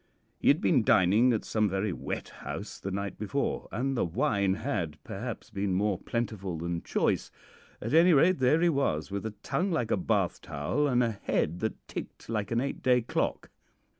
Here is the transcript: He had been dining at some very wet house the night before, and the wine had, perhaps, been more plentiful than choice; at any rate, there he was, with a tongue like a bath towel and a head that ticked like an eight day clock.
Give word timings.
He 0.39 0.47
had 0.47 0.61
been 0.61 0.83
dining 0.83 1.31
at 1.31 1.45
some 1.45 1.69
very 1.69 1.93
wet 1.93 2.29
house 2.29 2.79
the 2.79 2.89
night 2.89 3.19
before, 3.19 3.67
and 3.71 3.95
the 3.95 4.03
wine 4.03 4.55
had, 4.55 4.97
perhaps, 5.03 5.51
been 5.51 5.73
more 5.75 5.99
plentiful 5.99 6.57
than 6.57 6.81
choice; 6.81 7.29
at 7.79 7.93
any 7.93 8.11
rate, 8.11 8.39
there 8.39 8.61
he 8.61 8.69
was, 8.69 9.11
with 9.11 9.27
a 9.27 9.35
tongue 9.43 9.69
like 9.69 9.91
a 9.91 9.97
bath 9.97 10.41
towel 10.41 10.87
and 10.87 11.03
a 11.03 11.11
head 11.21 11.59
that 11.59 11.87
ticked 11.87 12.29
like 12.29 12.49
an 12.49 12.59
eight 12.59 12.81
day 12.81 13.01
clock. 13.03 13.51